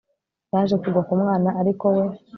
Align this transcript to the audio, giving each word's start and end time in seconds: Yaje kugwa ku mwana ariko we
Yaje 0.53 0.75
kugwa 0.81 1.01
ku 1.07 1.13
mwana 1.21 1.49
ariko 1.61 1.85
we 1.95 2.03